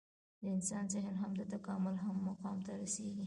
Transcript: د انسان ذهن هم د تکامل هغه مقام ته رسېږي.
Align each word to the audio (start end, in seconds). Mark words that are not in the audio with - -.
د 0.41 0.43
انسان 0.55 0.83
ذهن 0.93 1.15
هم 1.21 1.31
د 1.39 1.41
تکامل 1.53 1.95
هغه 2.05 2.21
مقام 2.29 2.57
ته 2.65 2.71
رسېږي. 2.81 3.19